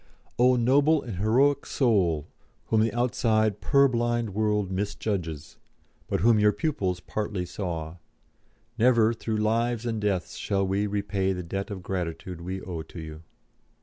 [0.39, 2.25] O noble and heroic Soul,
[2.69, 5.57] whom the outside purblind world misjudges,
[6.07, 7.97] but whom your pupils partly saw,
[8.79, 12.99] never through lives and deaths shall we repay the debt of gratitude we owe to
[12.99, 13.21] you.